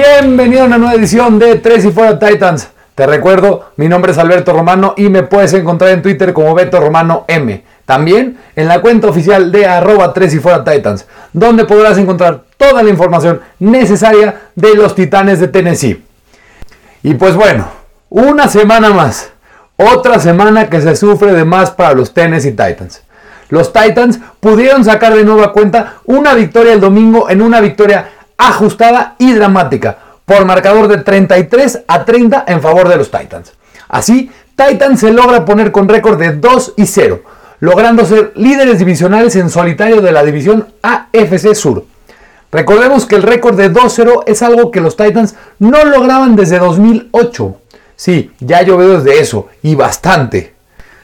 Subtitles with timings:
[0.00, 2.68] Bienvenido a una nueva edición de Tres y Fuera Titans.
[2.94, 6.78] Te recuerdo, mi nombre es Alberto Romano y me puedes encontrar en Twitter como Beto
[6.78, 7.64] Romano M.
[7.84, 12.84] También en la cuenta oficial de arroba 3 y fuera Titans, donde podrás encontrar toda
[12.84, 16.04] la información necesaria de los Titanes de Tennessee.
[17.02, 17.66] Y pues bueno,
[18.08, 19.30] una semana más.
[19.74, 23.02] Otra semana que se sufre de más para los Tennessee Titans.
[23.48, 29.16] Los Titans pudieron sacar de nueva cuenta una victoria el domingo en una victoria ajustada
[29.18, 33.52] y dramática por marcador de 33 a 30 en favor de los Titans.
[33.88, 37.20] Así, Titans se logra poner con récord de 2 y 0
[37.60, 41.84] logrando ser líderes divisionales en solitario de la división AFC Sur.
[42.50, 47.56] Recordemos que el récord de 2-0 es algo que los Titans no lograban desde 2008.
[47.94, 50.54] Sí, ya llovió desde eso, y bastante.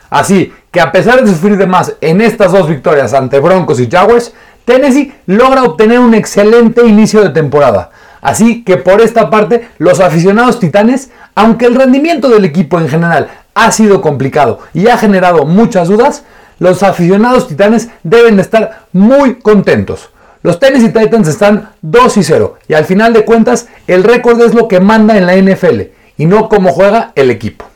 [0.08, 3.90] Así que a pesar de sufrir de más en estas dos victorias ante Broncos y
[3.90, 4.32] Jaguars,
[4.64, 7.90] Tennessee logra obtener un excelente inicio de temporada.
[8.20, 13.28] Así que por esta parte, los aficionados titanes, aunque el rendimiento del equipo en general
[13.54, 16.24] ha sido complicado y ha generado muchas dudas,
[16.58, 20.10] los aficionados titanes deben de estar muy contentos.
[20.42, 24.54] Los Tennessee Titans están 2 y 0 y al final de cuentas el récord es
[24.54, 25.80] lo que manda en la NFL
[26.16, 27.66] y no cómo juega el equipo.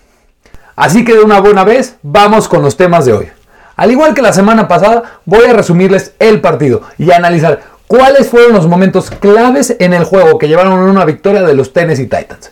[0.77, 3.29] Así que de una buena vez vamos con los temas de hoy.
[3.79, 8.53] Al igual que la semana pasada voy a resumirles el partido y analizar cuáles fueron
[8.53, 12.51] los momentos claves en el juego que llevaron a una victoria de los Tennessee Titans.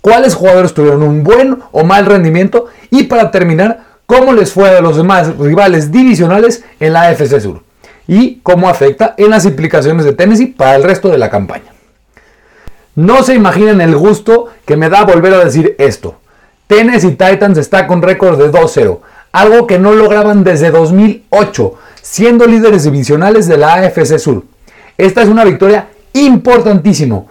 [0.00, 4.80] Cuáles jugadores tuvieron un buen o mal rendimiento y para terminar cómo les fue a
[4.80, 7.64] los demás rivales divisionales en la AFC Sur
[8.06, 11.72] y cómo afecta en las implicaciones de Tennessee para el resto de la campaña.
[12.94, 16.18] No se imaginen el gusto que me da volver a decir esto.
[16.68, 19.00] Tennessee Titans está con récord de 2-0,
[19.32, 24.44] algo que no lograban desde 2008, siendo líderes divisionales de la AFC Sur.
[24.96, 27.22] Esta es una victoria importantísima,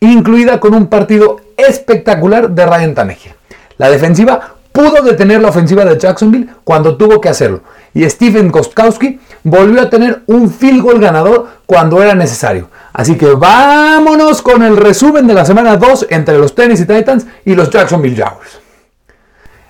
[0.00, 3.34] incluida con un partido espectacular de Ryan Tannehill.
[3.78, 7.60] La defensiva pudo detener la ofensiva de Jacksonville cuando tuvo que hacerlo.
[7.94, 12.68] Y Stephen Kostkowski volvió a tener un field goal ganador cuando era necesario.
[12.92, 17.54] Así que vámonos con el resumen de la semana 2 entre los Tennessee Titans y
[17.54, 18.61] los Jacksonville Jaguars.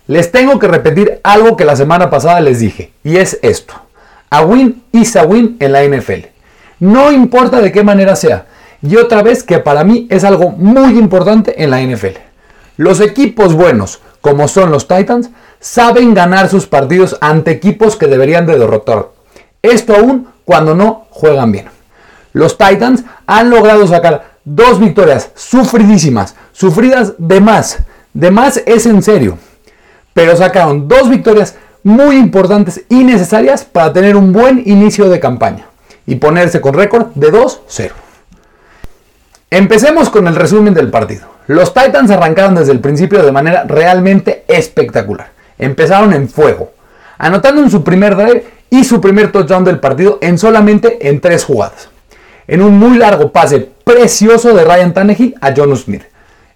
[0.06, 3.74] Les tengo que repetir algo que la semana pasada les dije, y es esto.
[4.30, 6.26] A win is a win en la NFL.
[6.80, 8.46] No importa de qué manera sea.
[8.82, 12.18] Y otra vez que para mí es algo muy importante en la NFL.
[12.76, 15.30] Los equipos buenos, como son los Titans,
[15.60, 19.10] saben ganar sus partidos ante equipos que deberían de derrotar.
[19.62, 21.66] Esto aún cuando no juegan bien.
[22.32, 27.78] Los Titans han logrado sacar dos victorias sufridísimas, sufridas de más.
[28.12, 29.38] De más es en serio.
[30.14, 35.66] Pero sacaron dos victorias muy importantes y necesarias para tener un buen inicio de campaña
[36.06, 37.90] y ponerse con récord de 2-0.
[39.50, 41.26] Empecemos con el resumen del partido.
[41.46, 45.32] Los Titans arrancaron desde el principio de manera realmente espectacular.
[45.58, 46.72] Empezaron en fuego,
[47.18, 51.44] anotando en su primer drive y su primer touchdown del partido en solamente en tres
[51.44, 51.88] jugadas.
[52.46, 56.02] En un muy largo pase precioso de Ryan Tannehill a John Smith,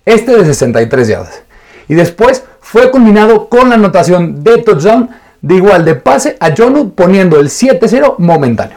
[0.04, 1.42] este de 63 yardas.
[1.88, 5.08] Y después fue culminado con la anotación de touchdown
[5.40, 8.76] de igual de pase a Jonu poniendo el 7-0 momentáneo.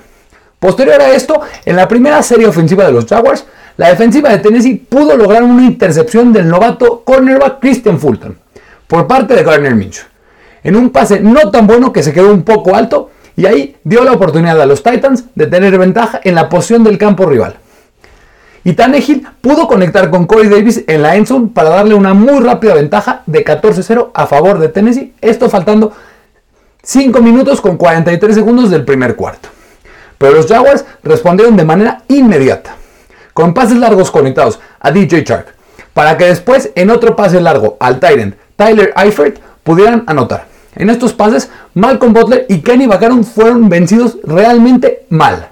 [0.59, 3.45] Posterior a esto, en la primera serie ofensiva de los Jaguars,
[3.77, 8.37] la defensiva de Tennessee pudo lograr una intercepción del novato cornerback Christian Fulton
[8.85, 10.05] por parte de Gardner Minshew.
[10.63, 14.03] En un pase no tan bueno que se quedó un poco alto y ahí dio
[14.03, 17.55] la oportunidad a los Titans de tener ventaja en la posición del campo rival.
[18.63, 22.73] Y Tannehill pudo conectar con Corey Davis en la endzone para darle una muy rápida
[22.73, 25.93] ventaja de 14-0 a favor de Tennessee, esto faltando
[26.83, 29.49] 5 minutos con 43 segundos del primer cuarto.
[30.17, 32.75] Pero los Jaguars respondieron de manera inmediata
[33.33, 35.47] con pases largos conectados a DJ Shark,
[35.93, 40.47] para que después en otro pase largo al Tyrant Tyler Eifert pudieran anotar.
[40.75, 45.47] En estos pases, Malcolm Butler y Kenny Vaccaro fueron vencidos realmente mal.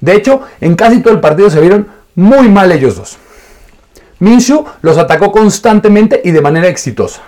[0.00, 1.88] De hecho, en casi todo el partido se vieron
[2.18, 3.16] muy mal ellos dos.
[4.18, 7.22] Minshew los atacó constantemente y de manera exitosa.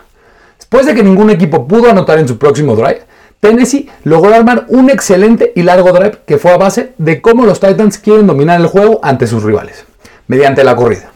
[0.59, 3.03] Después de que ningún equipo pudo anotar en su próximo drive,
[3.39, 7.61] Tennessee logró armar un excelente y largo drive que fue a base de cómo los
[7.61, 9.85] Titans quieren dominar el juego ante sus rivales,
[10.27, 11.13] mediante la corrida.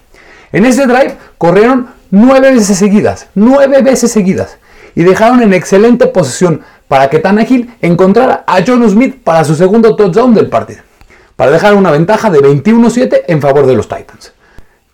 [0.52, 4.58] En ese drive corrieron nueve veces seguidas, nueve veces seguidas,
[4.94, 9.96] y dejaron en excelente posición para que Tannehill encontrara a John Smith para su segundo
[9.96, 10.82] touchdown del partido,
[11.36, 14.32] para dejar una ventaja de 21-7 en favor de los Titans.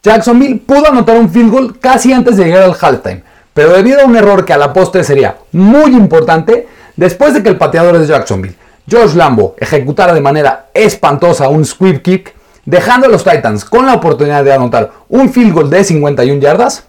[0.03, 3.23] Jacksonville pudo anotar un field goal casi antes de llegar al halftime,
[3.53, 6.67] pero debido a un error que a la postre sería muy importante,
[7.01, 8.57] Después de que el pateador de Jacksonville,
[8.87, 12.35] George Lambo, ejecutara de manera espantosa un sweep kick,
[12.67, 16.85] dejando a los Titans con la oportunidad de anotar un field goal de 51 yardas,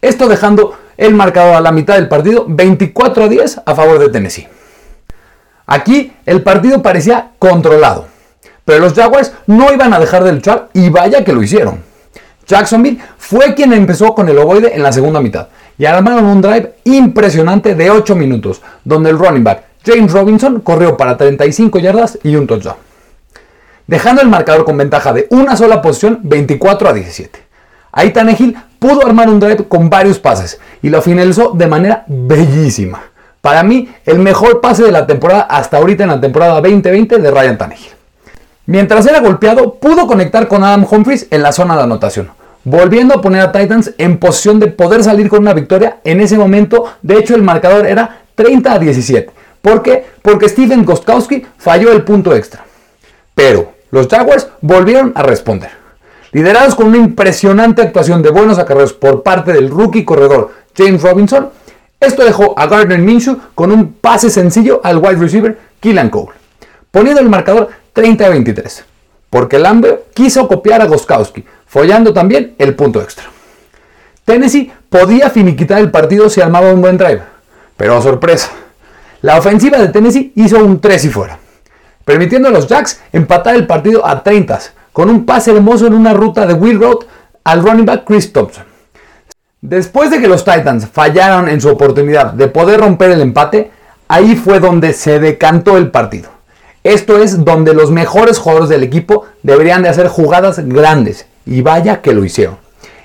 [0.00, 4.08] esto dejando el marcador a la mitad del partido 24 a 10 a favor de
[4.08, 4.48] Tennessee.
[5.66, 8.06] Aquí el partido parecía controlado,
[8.70, 11.82] pero los Jaguars no iban a dejar de luchar y vaya que lo hicieron.
[12.46, 16.74] Jacksonville fue quien empezó con el ovoide en la segunda mitad y armaron un drive
[16.84, 22.36] impresionante de 8 minutos, donde el running back James Robinson corrió para 35 yardas y
[22.36, 22.76] un touchdown,
[23.88, 27.40] dejando el marcador con ventaja de una sola posición 24 a 17.
[27.90, 33.02] Ahí Tannehill pudo armar un drive con varios pases y lo finalizó de manera bellísima.
[33.40, 37.30] Para mí, el mejor pase de la temporada hasta ahorita en la temporada 2020 de
[37.32, 37.99] Ryan Tannehill.
[38.70, 42.30] Mientras era golpeado, pudo conectar con Adam Humphries en la zona de anotación,
[42.62, 45.96] volviendo a poner a Titans en posición de poder salir con una victoria.
[46.04, 49.32] En ese momento, de hecho, el marcador era 30 a 17.
[49.60, 50.06] ¿Por qué?
[50.22, 52.64] Porque Steven Gostkowski falló el punto extra.
[53.34, 55.70] Pero los Jaguars volvieron a responder.
[56.30, 61.50] Liderados con una impresionante actuación de buenos acarreos por parte del rookie corredor James Robinson,
[61.98, 66.36] esto dejó a Gardner Minshew con un pase sencillo al wide receiver Killan Cole,
[66.92, 68.84] poniendo el marcador 30 a 23,
[69.28, 73.26] porque Lambert quiso copiar a Goskowski, follando también el punto extra.
[74.24, 77.20] Tennessee podía finiquitar el partido si armaba un buen drive,
[77.76, 78.52] pero sorpresa,
[79.20, 81.38] la ofensiva de Tennessee hizo un 3 y fuera,
[82.06, 84.58] permitiendo a los Jacks empatar el partido a 30
[84.94, 87.04] con un pase hermoso en una ruta de Will Road
[87.44, 88.64] al running back Chris Thompson.
[89.60, 93.70] Después de que los Titans fallaron en su oportunidad de poder romper el empate,
[94.08, 96.39] ahí fue donde se decantó el partido.
[96.82, 102.00] Esto es donde los mejores jugadores del equipo deberían de hacer jugadas grandes, y vaya
[102.00, 102.56] que lo hicieron.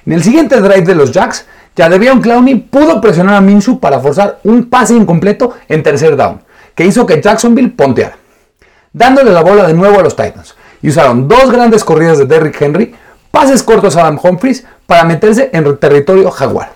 [0.06, 1.46] En el siguiente drive de los Jacks,
[1.76, 6.42] Jadevion Clowney pudo presionar a Minshew para forzar un pase incompleto en tercer down,
[6.74, 8.18] que hizo que Jacksonville ponteara,
[8.94, 10.56] dándole la bola de nuevo a los Titans.
[10.82, 12.96] Y usaron dos grandes corridas de Derrick Henry,
[13.32, 16.72] pases cortos a Adam Humphries para meterse en el territorio jaguar.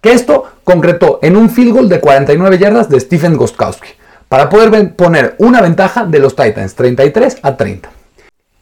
[0.00, 3.88] Que esto concretó en un field goal de 49 yardas de Stephen Gostkowski,
[4.30, 7.90] para poder poner una ventaja de los Titans 33 a 30.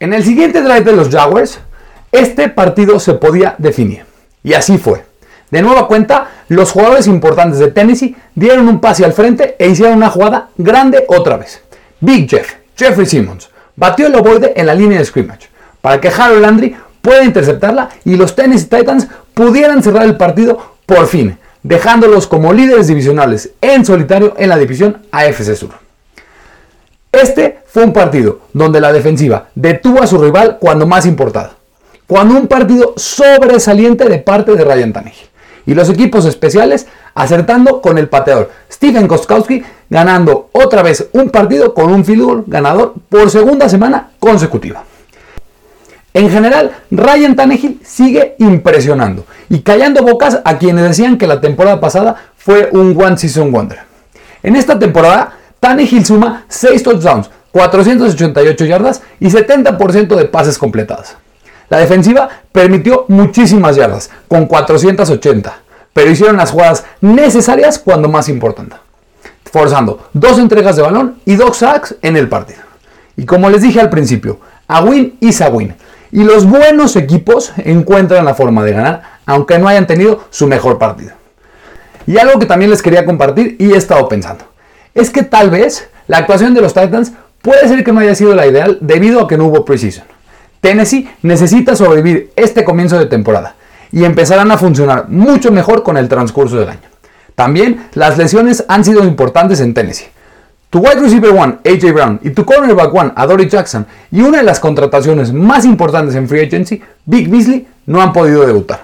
[0.01, 1.61] En el siguiente drive de los Jaguars,
[2.11, 4.07] este partido se podía definir.
[4.43, 5.05] Y así fue.
[5.51, 9.99] De nueva cuenta, los jugadores importantes de Tennessee dieron un pase al frente e hicieron
[9.99, 11.61] una jugada grande otra vez.
[12.01, 15.51] Big Jeff, Jeffrey Simmons, batió el ovoide en la línea de scrimmage
[15.83, 21.07] para que Harold Landry pueda interceptarla y los Tennessee Titans pudieran cerrar el partido por
[21.07, 25.71] fin, dejándolos como líderes divisionales en solitario en la división AFC Sur.
[27.13, 31.51] Este fue un partido donde la defensiva detuvo a su rival cuando más importado,
[32.07, 35.29] cuando un partido sobresaliente de parte de Ryan Tannehill
[35.67, 41.75] y los equipos especiales acertando con el pateador Steven Kostkowski ganando otra vez un partido
[41.75, 44.85] con un field goal ganador por segunda semana consecutiva.
[46.15, 51.81] En general, Ryan Tannehill sigue impresionando y callando bocas a quienes decían que la temporada
[51.81, 53.81] pasada fue un One Season Wonder.
[54.43, 61.17] En esta temporada, Tannehill suma 6 touchdowns, 488 yardas y 70% de pases completados.
[61.69, 65.59] La defensiva permitió muchísimas yardas, con 480,
[65.93, 68.77] pero hicieron las jugadas necesarias cuando más importante,
[69.53, 72.61] forzando dos entregas de balón y dos sacks en el partido.
[73.17, 75.75] Y como les dije al principio, a win is a win.
[76.11, 80.79] Y los buenos equipos encuentran la forma de ganar, aunque no hayan tenido su mejor
[80.79, 81.13] partido.
[82.07, 84.45] Y algo que también les quería compartir y he estado pensando,
[84.95, 87.13] es que tal vez la actuación de los Titans
[87.43, 90.05] puede ser que no haya sido la ideal debido a que no hubo preseason.
[90.61, 93.55] Tennessee necesita sobrevivir este comienzo de temporada
[93.93, 96.89] y empezarán a funcionar mucho mejor con el transcurso del año.
[97.35, 100.09] También las lesiones han sido importantes en Tennessee.
[100.71, 104.45] Tu wide receiver 1, AJ Brown, y tu cornerback 1, Adoree Jackson, y una de
[104.45, 108.83] las contrataciones más importantes en Free Agency, Big Beasley, no han podido debutar.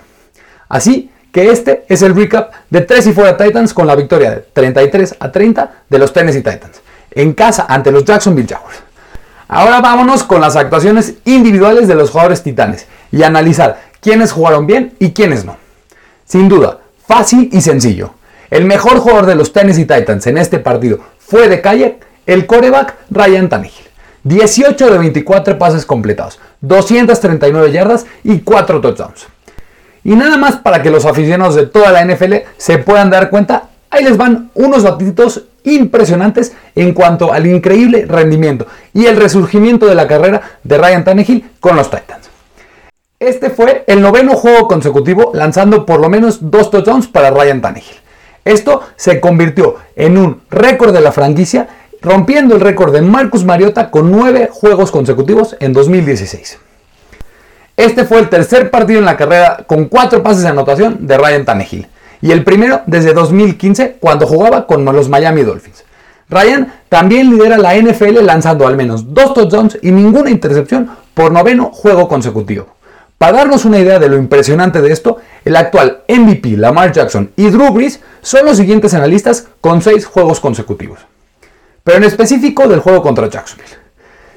[0.69, 4.37] Así que este es el recap de 3 y fuera Titans con la victoria de
[4.53, 8.79] 33 a 30 de los Tennessee Titans, en casa ante los Jacksonville Jaguars.
[9.47, 14.95] Ahora vámonos con las actuaciones individuales de los jugadores titanes y analizar quiénes jugaron bien
[14.99, 15.59] y quiénes no.
[16.25, 18.15] Sin duda, fácil y sencillo.
[18.51, 22.95] El mejor jugador de los Tennessee Titans en este partido fue de calle el coreback
[23.11, 23.85] Ryan Tannehill.
[24.25, 29.27] 18 de 24 pases completados, 239 yardas y 4 touchdowns.
[30.03, 33.69] Y nada más para que los aficionados de toda la NFL se puedan dar cuenta,
[33.91, 39.95] ahí les van unos datitos impresionantes en cuanto al increíble rendimiento y el resurgimiento de
[39.95, 42.31] la carrera de Ryan Tannehill con los Titans.
[43.19, 48.04] Este fue el noveno juego consecutivo lanzando por lo menos dos touchdowns para Ryan Tannehill.
[48.45, 51.69] Esto se convirtió en un récord de la franquicia,
[52.03, 56.59] rompiendo el récord de Marcus Mariota con nueve juegos consecutivos en 2016.
[57.77, 61.45] Este fue el tercer partido en la carrera con cuatro pases de anotación de Ryan
[61.45, 61.89] Tannehill
[62.21, 65.85] y el primero desde 2015 cuando jugaba con los Miami Dolphins.
[66.29, 71.71] Ryan también lidera la NFL lanzando al menos dos touchdowns y ninguna intercepción por noveno
[71.73, 72.69] juego consecutivo.
[73.19, 77.49] Para darnos una idea de lo impresionante de esto, el actual MVP Lamar Jackson y
[77.49, 80.99] Drew Brees son los siguientes analistas con seis juegos consecutivos.
[81.85, 83.79] Pero en específico del juego contra Jacksonville.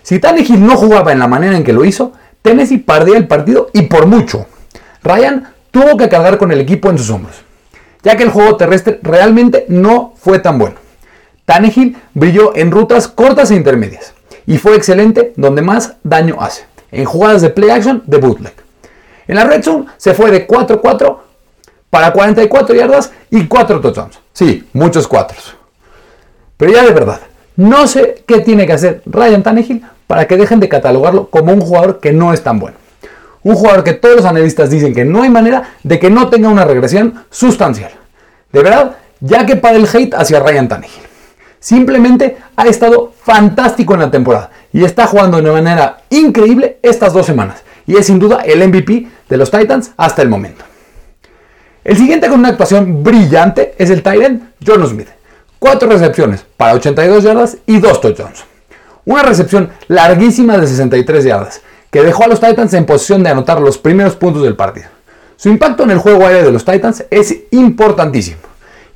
[0.03, 2.13] Si Tannehill no jugaba en la manera en que lo hizo,
[2.43, 4.45] Tennessee perdía el partido y por mucho.
[5.03, 7.47] Ryan tuvo que cargar con el equipo en sus hombros
[8.07, 10.75] ya que el juego terrestre realmente no fue tan bueno.
[11.43, 14.13] Tannehill brilló en rutas cortas e intermedias
[14.45, 18.53] y fue excelente donde más daño hace, en jugadas de play action de bootleg.
[19.27, 21.17] En la red zone se fue de 4-4
[21.89, 24.19] para 44 yardas y 4 touchdowns.
[24.33, 25.55] Sí, muchos cuatros.
[26.57, 27.21] Pero ya de verdad,
[27.55, 31.61] no sé qué tiene que hacer Ryan Tannehill para que dejen de catalogarlo como un
[31.61, 32.77] jugador que no es tan bueno.
[33.43, 36.49] Un jugador que todos los analistas dicen que no hay manera de que no tenga
[36.49, 37.91] una regresión sustancial.
[38.51, 41.07] De verdad, ya que para el hate hacia Ryan Tannehill.
[41.59, 47.13] Simplemente ha estado fantástico en la temporada y está jugando de una manera increíble estas
[47.13, 47.63] dos semanas.
[47.85, 50.63] Y es sin duda el MVP de los Titans hasta el momento.
[51.87, 55.07] El siguiente con una actuación brillante es el Titan John Smith.
[55.57, 58.43] Cuatro recepciones para 82 yardas y dos touchdowns.
[59.05, 63.61] Una recepción larguísima de 63 yardas que dejó a los Titans en posición de anotar
[63.61, 64.87] los primeros puntos del partido.
[65.37, 68.41] Su impacto en el juego aéreo de los Titans es importantísimo.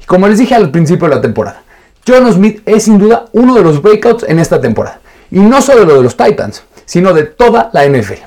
[0.01, 1.63] Y como les dije al principio de la temporada,
[2.05, 4.99] John Smith es sin duda uno de los breakouts en esta temporada.
[5.31, 8.19] Y no solo lo de los Titans, sino de toda la NFL.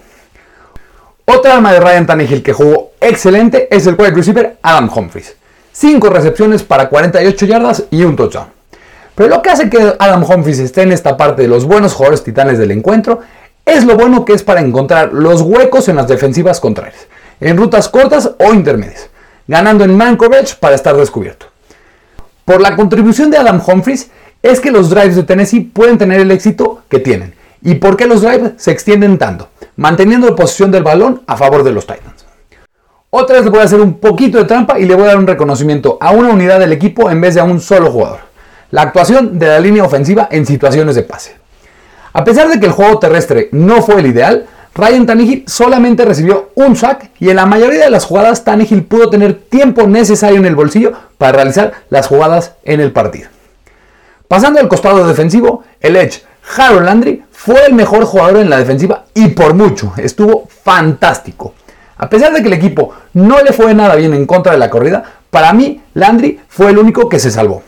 [1.27, 5.37] Otra arma de Ryan Tannehill que jugó excelente es el wide receiver Adam Humphries.
[5.73, 8.47] 5 recepciones para 48 yardas y un touchdown.
[9.15, 12.23] Pero lo que hace que Adam Humphries esté en esta parte de los buenos jugadores
[12.23, 13.21] titanes del encuentro
[13.65, 17.07] es lo bueno que es para encontrar los huecos en las defensivas contrarias,
[17.41, 19.09] en rutas cortas o intermedias,
[19.47, 21.47] ganando en man coverage para estar descubierto.
[22.45, 24.11] Por la contribución de Adam Humphries
[24.43, 27.35] es que los drives de Tennessee pueden tener el éxito que tienen.
[27.63, 29.49] ¿Y por qué los drives se extienden tanto?
[29.77, 32.24] Manteniendo la posición del balón a favor de los Titans.
[33.17, 35.19] Otra vez le voy a hacer un poquito de trampa y le voy a dar
[35.19, 38.19] un reconocimiento a una unidad del equipo en vez de a un solo jugador.
[38.73, 41.37] La actuación de la línea ofensiva en situaciones de pase.
[42.13, 46.51] A pesar de que el juego terrestre no fue el ideal, Ryan Tannehill solamente recibió
[46.57, 50.47] un sack y en la mayoría de las jugadas Tannehill pudo tener tiempo necesario en
[50.47, 53.29] el bolsillo para realizar las jugadas en el partido.
[54.27, 56.25] Pasando al costado defensivo, el Edge
[56.57, 61.55] Harold Landry fue el mejor jugador en la defensiva y por mucho, estuvo fantástico.
[62.05, 64.69] A pesar de que el equipo no le fue nada bien en contra de la
[64.69, 67.63] corrida, para mí Landry fue el único que se salvó.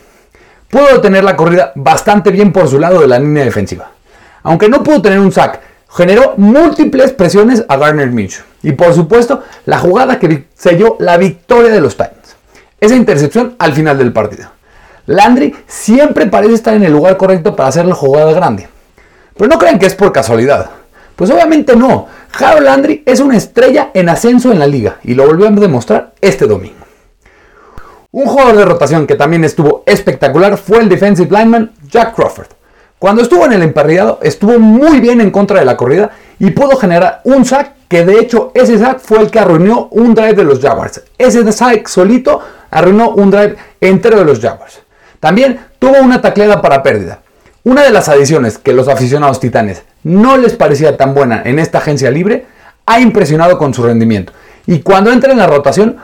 [0.69, 3.89] Pudo tener la corrida bastante bien por su lado de la línea defensiva.
[4.43, 8.43] Aunque no pudo tener un sack, generó múltiples presiones a Garner Minshew.
[8.61, 12.35] Y por supuesto, la jugada que selló la victoria de los Titans.
[12.79, 14.49] Esa intercepción al final del partido.
[15.07, 18.69] Landry siempre parece estar en el lugar correcto para hacer la jugada grande.
[19.35, 20.69] Pero no crean que es por casualidad.
[21.17, 22.07] Pues obviamente no.
[22.39, 26.13] Harold Landry es una estrella en ascenso en la liga y lo volvió a demostrar
[26.21, 26.85] este domingo.
[28.11, 32.47] Un jugador de rotación que también estuvo espectacular fue el defensive lineman Jack Crawford.
[32.99, 36.77] Cuando estuvo en el emparrillado, estuvo muy bien en contra de la corrida y pudo
[36.77, 40.43] generar un sack que de hecho ese sack fue el que arruinó un drive de
[40.43, 41.01] los Jaguars.
[41.17, 44.81] Ese sack solito arruinó un drive entero de los Jaguars.
[45.19, 47.21] También tuvo una tacleada para pérdida.
[47.67, 51.79] Una de las adiciones que los aficionados titanes no les parecía tan buena en esta
[51.79, 52.45] agencia libre
[52.85, 54.31] ha impresionado con su rendimiento.
[54.67, 55.97] Y cuando entra en la rotación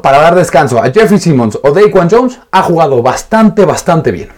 [0.00, 4.28] para dar descanso a Jeffrey Simmons o Daquan Jones, ha jugado bastante, bastante bien.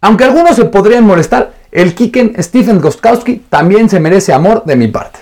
[0.00, 4.86] Aunque algunos se podrían molestar, el Kiken Stephen Gostkowski también se merece amor de mi
[4.86, 5.18] parte.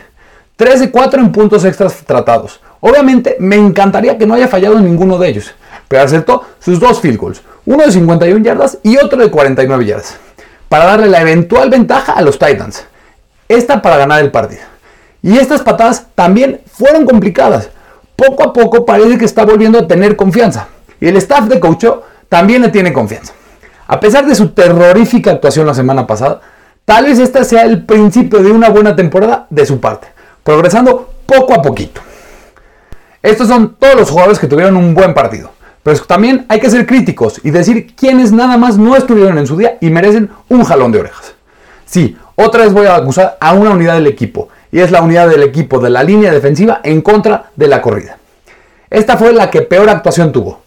[0.56, 2.60] 3 de 4 en puntos extras tratados.
[2.80, 5.54] Obviamente me encantaría que no haya fallado ninguno de ellos,
[5.88, 10.16] pero acertó sus dos field goals, uno de 51 yardas y otro de 49 yardas,
[10.68, 12.84] para darle la eventual ventaja a los Titans.
[13.48, 14.62] Esta para ganar el partido.
[15.22, 17.70] Y estas patadas también fueron complicadas.
[18.16, 20.66] Poco a poco parece que está volviendo a tener confianza.
[21.00, 21.84] Y el staff de coach
[22.28, 23.34] también le tiene confianza.
[23.86, 26.40] A pesar de su terrorífica actuación la semana pasada,
[26.84, 30.08] tal vez este sea el principio de una buena temporada de su parte,
[30.42, 32.00] progresando poco a poquito.
[33.22, 36.86] Estos son todos los jugadores que tuvieron un buen partido, pero también hay que ser
[36.86, 40.92] críticos y decir quiénes nada más no estuvieron en su día y merecen un jalón
[40.92, 41.34] de orejas.
[41.86, 45.28] Sí, otra vez voy a acusar a una unidad del equipo, y es la unidad
[45.28, 48.18] del equipo de la línea defensiva en contra de la corrida.
[48.88, 50.60] Esta fue la que peor actuación tuvo,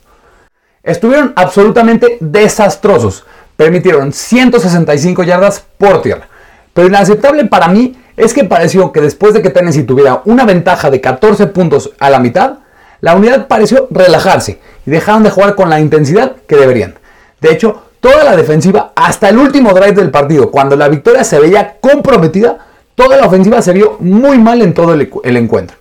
[0.84, 3.24] Estuvieron absolutamente desastrosos.
[3.56, 6.28] Permitieron 165 yardas por tierra.
[6.74, 10.92] Pero inaceptable para mí es que pareció que después de que Tennessee tuviera una ventaja
[10.92, 12.58] de 14 puntos a la mitad,
[13.04, 16.96] la unidad pareció relajarse y dejaron de jugar con la intensidad que deberían.
[17.42, 21.38] De hecho, toda la defensiva, hasta el último drive del partido, cuando la victoria se
[21.38, 22.60] veía comprometida,
[22.96, 25.76] toda la ofensiva se vio muy mal en todo el, encuentro,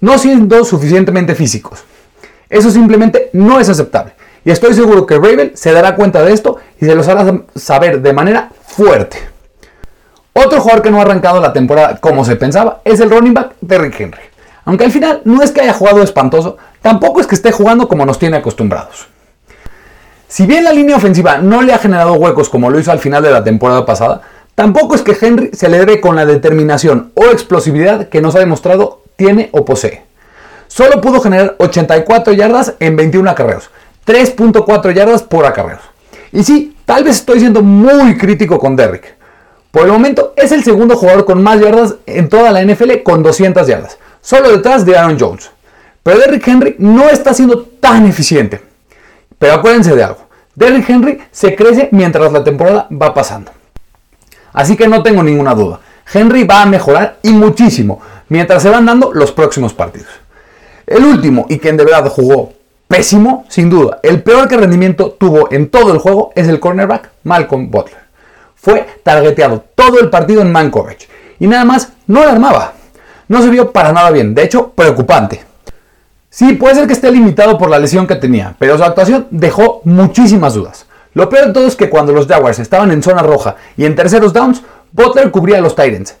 [0.00, 1.84] no siendo suficientemente físicos.
[2.48, 4.14] Eso simplemente no es aceptable.
[4.42, 8.00] Y estoy seguro que Ravel se dará cuenta de esto y se los hará saber
[8.00, 9.18] de manera fuerte.
[10.32, 13.56] Otro jugador que no ha arrancado la temporada como se pensaba es el running back
[13.60, 14.31] Derrick Henry.
[14.64, 18.06] Aunque al final no es que haya jugado espantoso, tampoco es que esté jugando como
[18.06, 19.08] nos tiene acostumbrados.
[20.28, 23.22] Si bien la línea ofensiva no le ha generado huecos como lo hizo al final
[23.22, 24.22] de la temporada pasada,
[24.54, 28.38] tampoco es que Henry se le debe con la determinación o explosividad que nos ha
[28.38, 30.04] demostrado tiene o posee.
[30.68, 33.68] Solo pudo generar 84 yardas en 21 acarreos,
[34.06, 35.80] 3.4 yardas por acarreo.
[36.32, 39.14] Y sí, tal vez estoy siendo muy crítico con Derrick.
[39.70, 43.22] Por el momento es el segundo jugador con más yardas en toda la NFL con
[43.22, 45.50] 200 yardas, solo detrás de Aaron Jones.
[46.02, 48.62] Pero Derrick Henry no está siendo tan eficiente.
[49.38, 53.50] Pero acuérdense de algo, Derrick Henry se crece mientras la temporada va pasando.
[54.54, 55.80] Así que no tengo ninguna duda,
[56.12, 60.08] Henry va a mejorar y muchísimo mientras se van dando los próximos partidos.
[60.86, 62.52] El último y quien de verdad jugó
[62.88, 64.00] pésimo, sin duda.
[64.02, 68.02] El peor que rendimiento tuvo en todo el juego es el cornerback Malcolm Butler.
[68.54, 71.08] Fue targeteado todo el partido en man coverage
[71.40, 72.74] y nada más no la armaba.
[73.28, 75.44] No se vio para nada bien, de hecho preocupante.
[76.30, 79.82] Sí, puede ser que esté limitado por la lesión que tenía, pero su actuación dejó
[79.84, 80.86] muchísimas dudas.
[81.14, 83.94] Lo peor de todo es que cuando los Jaguars estaban en zona roja y en
[83.94, 86.16] terceros downs, Butler cubría a los Titans.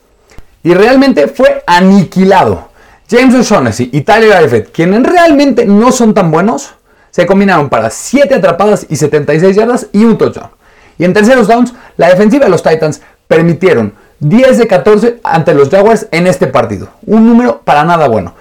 [0.62, 2.68] Y realmente fue aniquilado.
[3.10, 6.74] James O'Shaughnessy y Tyler Eifert, quienes realmente no son tan buenos,
[7.10, 10.50] se combinaron para 7 atrapadas y 76 yardas y un touchdown.
[10.98, 15.68] Y en terceros downs, la defensiva de los Titans permitieron 10 de 14 ante los
[15.68, 16.90] Jaguars en este partido.
[17.06, 18.34] Un número para nada bueno.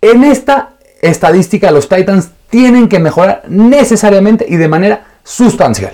[0.00, 0.70] En esta
[1.02, 5.92] estadística los Titans tienen que mejorar necesariamente y de manera sustancial.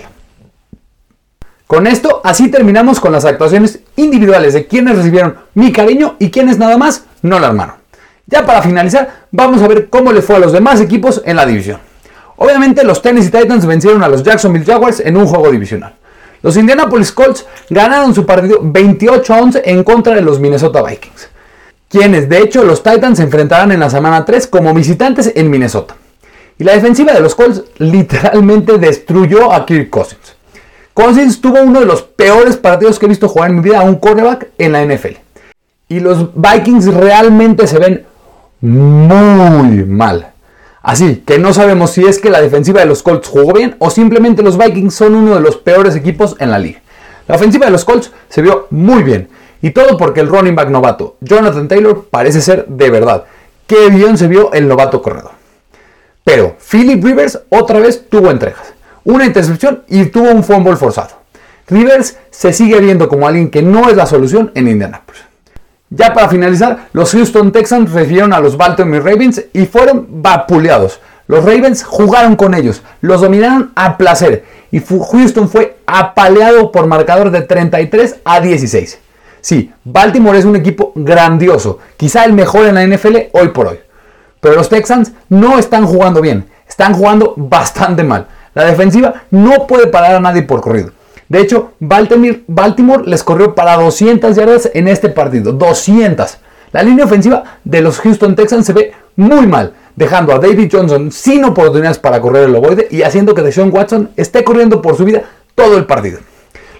[1.67, 6.59] Con esto, así terminamos con las actuaciones individuales de quienes recibieron mi cariño y quienes
[6.59, 7.75] nada más no la armaron.
[8.27, 11.45] Ya para finalizar, vamos a ver cómo le fue a los demás equipos en la
[11.45, 11.81] división.
[12.37, 15.97] Obviamente los Tennessee Titans vencieron a los Jacksonville Jaguars en un juego divisional.
[16.45, 21.31] Los Indianapolis Colts ganaron su partido 28 a 11 en contra de los Minnesota Vikings,
[21.89, 25.97] quienes de hecho los Titans se enfrentarán en la semana 3 como visitantes en Minnesota.
[26.59, 30.37] Y la defensiva de los Colts literalmente destruyó a Kirk Cousins.
[30.93, 33.85] Cousins tuvo uno de los peores partidos que he visto jugar en mi vida a
[33.85, 35.17] un quarterback en la NFL.
[35.89, 38.05] Y los Vikings realmente se ven
[38.61, 40.34] muy mal.
[40.85, 43.89] Así que no sabemos si es que la defensiva de los Colts jugó bien o
[43.89, 46.83] simplemente los Vikings son uno de los peores equipos en la liga.
[47.27, 49.31] La ofensiva de los Colts se vio muy bien.
[49.63, 53.25] Y todo porque el running back novato, Jonathan Taylor, parece ser de verdad.
[53.67, 55.31] Qué bien se vio el novato corredor.
[56.23, 58.75] Pero Philip Rivers otra vez tuvo entregas.
[59.05, 61.17] Una intercepción y tuvo un fumble forzado.
[61.67, 65.23] Rivers se sigue viendo como alguien que no es la solución en Indianapolis.
[65.97, 71.01] Ya para finalizar, los Houston Texans recibieron a los Baltimore Ravens y fueron vapuleados.
[71.27, 77.31] Los Ravens jugaron con ellos, los dominaron a placer y Houston fue apaleado por marcador
[77.31, 78.99] de 33 a 16.
[79.41, 83.79] Sí, Baltimore es un equipo grandioso, quizá el mejor en la NFL hoy por hoy.
[84.41, 88.27] Pero los Texans no están jugando bien, están jugando bastante mal.
[88.53, 90.91] La defensiva no puede parar a nadie por corrido.
[91.29, 95.53] De hecho, Baltimore, les corrió para 200 yardas en este partido.
[95.53, 96.39] 200.
[96.73, 101.13] La línea ofensiva de los Houston Texans se ve muy mal, dejando a David Johnson
[101.13, 105.05] sin oportunidades para correr el ovoide y haciendo que Deshaun Watson esté corriendo por su
[105.05, 105.23] vida
[105.55, 106.19] todo el partido.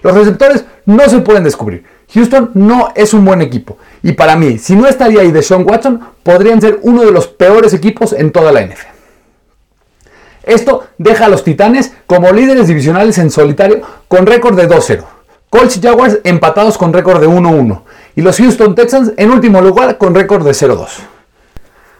[0.03, 1.85] Los receptores no se pueden descubrir.
[2.13, 3.77] Houston no es un buen equipo.
[4.03, 7.73] Y para mí, si no estaría ahí Deshaun Watson, podrían ser uno de los peores
[7.73, 8.94] equipos en toda la NFL.
[10.45, 15.03] Esto deja a los Titanes como líderes divisionales en solitario con récord de 2-0.
[15.49, 17.81] Colts y Jaguars empatados con récord de 1-1.
[18.15, 20.87] Y los Houston Texans en último lugar con récord de 0-2.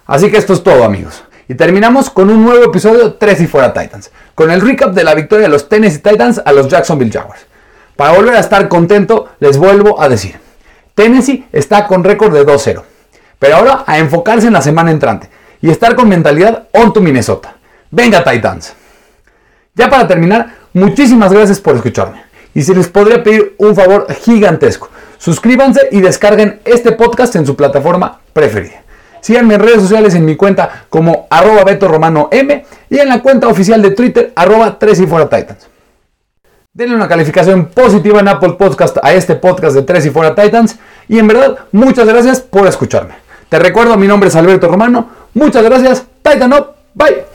[0.07, 1.23] Así que esto es todo amigos.
[1.47, 4.11] Y terminamos con un nuevo episodio 3 y fuera Titans.
[4.33, 7.45] Con el recap de la victoria de los Tennessee Titans a los Jacksonville Jaguars.
[7.95, 10.39] Para volver a estar contento, les vuelvo a decir.
[10.93, 12.83] Tennessee está con récord de 2-0.
[13.39, 15.29] Pero ahora a enfocarse en la semana entrante.
[15.61, 17.54] Y estar con mentalidad on to Minnesota.
[17.95, 18.73] Venga Titans.
[19.73, 22.23] Ya para terminar, muchísimas gracias por escucharme.
[22.53, 27.55] Y si les podría pedir un favor gigantesco, suscríbanse y descarguen este podcast en su
[27.55, 28.83] plataforma preferida.
[29.21, 33.21] Síganme en redes sociales en mi cuenta como arroba Beto Romano M y en la
[33.21, 35.67] cuenta oficial de Twitter arroba 3 y fuera Titans.
[36.73, 40.77] Denle una calificación positiva en Apple Podcast a este podcast de Tres y Fuera Titans.
[41.07, 43.13] Y en verdad, muchas gracias por escucharme.
[43.47, 45.09] Te recuerdo, mi nombre es Alberto Romano.
[45.33, 46.05] Muchas gracias.
[46.21, 46.71] Titan Up.
[46.93, 47.34] Bye.